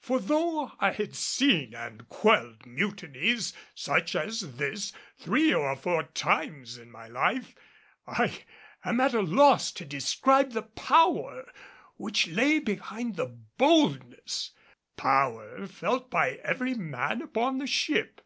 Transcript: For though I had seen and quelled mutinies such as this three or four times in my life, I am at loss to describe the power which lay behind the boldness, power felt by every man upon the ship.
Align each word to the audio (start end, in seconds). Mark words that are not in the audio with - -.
For 0.00 0.20
though 0.20 0.72
I 0.80 0.90
had 0.92 1.16
seen 1.16 1.72
and 1.74 2.06
quelled 2.10 2.66
mutinies 2.66 3.54
such 3.74 4.14
as 4.14 4.56
this 4.58 4.92
three 5.18 5.54
or 5.54 5.74
four 5.76 6.02
times 6.02 6.76
in 6.76 6.90
my 6.90 7.08
life, 7.08 7.54
I 8.06 8.44
am 8.84 9.00
at 9.00 9.14
loss 9.14 9.72
to 9.72 9.86
describe 9.86 10.52
the 10.52 10.60
power 10.64 11.50
which 11.96 12.28
lay 12.28 12.58
behind 12.58 13.16
the 13.16 13.28
boldness, 13.56 14.50
power 14.98 15.66
felt 15.68 16.10
by 16.10 16.32
every 16.44 16.74
man 16.74 17.22
upon 17.22 17.56
the 17.56 17.66
ship. 17.66 18.20